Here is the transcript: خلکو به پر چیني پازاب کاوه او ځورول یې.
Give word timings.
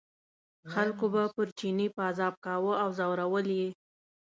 خلکو 0.71 1.05
به 1.13 1.23
پر 1.33 1.47
چیني 1.57 1.87
پازاب 1.97 2.33
کاوه 2.45 2.73
او 2.83 2.89
ځورول 2.97 3.47
یې. 3.59 3.69